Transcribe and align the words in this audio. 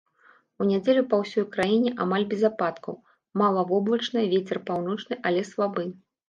У 0.63 0.65
нядзелю 0.69 1.01
па 1.11 1.17
ўсёй 1.23 1.45
краіне 1.55 1.91
амаль 2.05 2.25
без 2.31 2.41
ападкаў, 2.49 2.97
малавоблачна, 3.43 4.25
вецер 4.33 4.57
паўночны 4.71 5.21
але 5.33 5.41
слабы. 5.53 5.87